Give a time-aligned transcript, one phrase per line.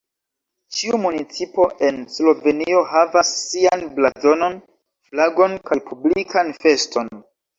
[0.77, 4.57] Ĉiu municipo en Slovenio havas sian blazonon,
[5.09, 7.13] flagon kaj publikan feston.